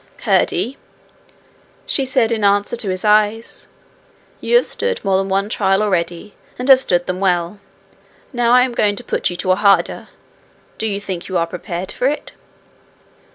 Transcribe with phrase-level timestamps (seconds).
[0.17, 0.79] 'Curdie,'
[1.85, 3.67] she said in answer to his eyes,
[4.39, 7.59] 'you have stood more than one trial already, and have stood them well:
[8.33, 10.07] now I am going to put you to a harder.
[10.79, 12.31] Do you think you are prepared for it?'